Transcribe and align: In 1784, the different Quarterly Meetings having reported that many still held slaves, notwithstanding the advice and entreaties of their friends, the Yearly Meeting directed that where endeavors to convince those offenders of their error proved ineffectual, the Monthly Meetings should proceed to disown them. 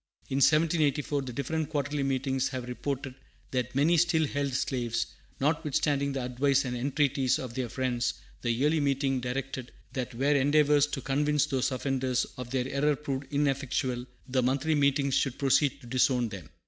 In 0.29 0.37
1784, 0.37 1.21
the 1.21 1.31
different 1.31 1.69
Quarterly 1.69 2.01
Meetings 2.01 2.49
having 2.49 2.69
reported 2.69 3.13
that 3.51 3.75
many 3.75 3.97
still 3.97 4.25
held 4.25 4.51
slaves, 4.51 5.05
notwithstanding 5.39 6.13
the 6.13 6.25
advice 6.25 6.65
and 6.65 6.75
entreaties 6.75 7.37
of 7.37 7.53
their 7.53 7.69
friends, 7.69 8.15
the 8.41 8.49
Yearly 8.49 8.79
Meeting 8.79 9.19
directed 9.21 9.71
that 9.93 10.15
where 10.15 10.35
endeavors 10.35 10.87
to 10.87 11.01
convince 11.01 11.45
those 11.45 11.71
offenders 11.71 12.25
of 12.39 12.49
their 12.49 12.67
error 12.67 12.95
proved 12.95 13.31
ineffectual, 13.31 14.07
the 14.27 14.41
Monthly 14.41 14.73
Meetings 14.73 15.13
should 15.13 15.37
proceed 15.37 15.79
to 15.81 15.85
disown 15.85 16.29
them. 16.29 16.49